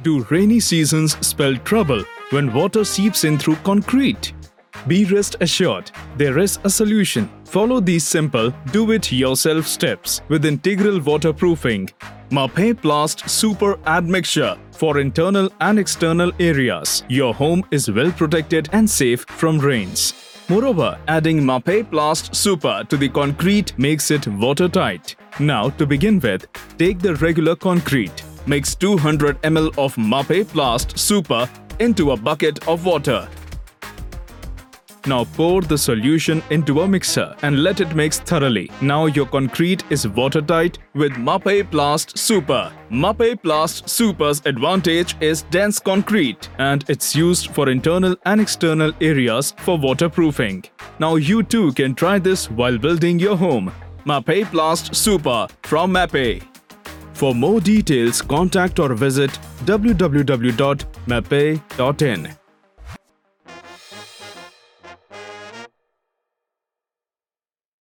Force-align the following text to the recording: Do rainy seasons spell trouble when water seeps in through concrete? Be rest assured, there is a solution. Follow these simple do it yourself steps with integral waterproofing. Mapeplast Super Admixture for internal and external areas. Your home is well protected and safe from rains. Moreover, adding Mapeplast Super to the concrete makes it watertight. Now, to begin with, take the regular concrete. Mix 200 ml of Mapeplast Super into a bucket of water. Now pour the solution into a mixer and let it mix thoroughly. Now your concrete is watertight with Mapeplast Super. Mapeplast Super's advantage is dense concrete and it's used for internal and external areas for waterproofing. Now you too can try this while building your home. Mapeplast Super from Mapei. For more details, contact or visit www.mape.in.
Do 0.00 0.24
rainy 0.30 0.60
seasons 0.60 1.16
spell 1.24 1.56
trouble 1.58 2.04
when 2.30 2.52
water 2.52 2.84
seeps 2.84 3.24
in 3.24 3.38
through 3.38 3.56
concrete? 3.56 4.32
Be 4.88 5.04
rest 5.04 5.36
assured, 5.40 5.90
there 6.16 6.38
is 6.38 6.58
a 6.64 6.70
solution. 6.70 7.30
Follow 7.44 7.78
these 7.78 8.04
simple 8.04 8.52
do 8.72 8.90
it 8.90 9.12
yourself 9.12 9.66
steps 9.66 10.22
with 10.28 10.44
integral 10.44 11.00
waterproofing. 11.00 11.90
Mapeplast 12.30 13.28
Super 13.28 13.78
Admixture 13.86 14.56
for 14.72 14.98
internal 14.98 15.50
and 15.60 15.78
external 15.78 16.32
areas. 16.40 17.04
Your 17.08 17.34
home 17.34 17.62
is 17.70 17.90
well 17.90 18.10
protected 18.10 18.68
and 18.72 18.88
safe 18.88 19.24
from 19.28 19.58
rains. 19.58 20.14
Moreover, 20.48 20.98
adding 21.06 21.40
Mapeplast 21.40 22.34
Super 22.34 22.82
to 22.88 22.96
the 22.96 23.08
concrete 23.08 23.78
makes 23.78 24.10
it 24.10 24.26
watertight. 24.26 25.14
Now, 25.38 25.70
to 25.70 25.86
begin 25.86 26.18
with, 26.18 26.46
take 26.78 26.98
the 26.98 27.14
regular 27.16 27.54
concrete. 27.54 28.24
Mix 28.46 28.74
200 28.74 29.40
ml 29.42 29.68
of 29.78 29.94
Mapeplast 29.96 30.98
Super 30.98 31.48
into 31.78 32.10
a 32.10 32.16
bucket 32.16 32.66
of 32.66 32.84
water. 32.84 33.28
Now 35.06 35.24
pour 35.24 35.62
the 35.62 35.76
solution 35.76 36.42
into 36.50 36.82
a 36.82 36.88
mixer 36.88 37.34
and 37.42 37.62
let 37.62 37.80
it 37.80 37.94
mix 37.94 38.20
thoroughly. 38.20 38.70
Now 38.80 39.06
your 39.06 39.26
concrete 39.26 39.82
is 39.90 40.06
watertight 40.06 40.78
with 40.94 41.12
Mapeplast 41.12 42.16
Super. 42.16 42.72
Mapeplast 42.90 43.88
Super's 43.88 44.42
advantage 44.44 45.16
is 45.20 45.42
dense 45.50 45.80
concrete 45.80 46.48
and 46.58 46.84
it's 46.88 47.16
used 47.16 47.50
for 47.50 47.68
internal 47.68 48.16
and 48.26 48.40
external 48.40 48.92
areas 49.00 49.54
for 49.58 49.76
waterproofing. 49.76 50.64
Now 51.00 51.16
you 51.16 51.42
too 51.42 51.72
can 51.72 51.94
try 51.94 52.20
this 52.20 52.48
while 52.48 52.78
building 52.78 53.18
your 53.18 53.36
home. 53.36 53.72
Mapeplast 54.06 54.94
Super 54.94 55.48
from 55.62 55.92
Mapei. 55.92 56.51
For 57.14 57.34
more 57.34 57.60
details, 57.60 58.22
contact 58.22 58.78
or 58.78 58.94
visit 58.94 59.30
www.mape.in. 59.64 60.82